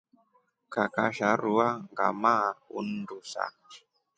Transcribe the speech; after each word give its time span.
Kakasha 0.73 1.29
rua 1.41 1.67
ngamaa 1.91 2.47
undusha. 2.77 3.43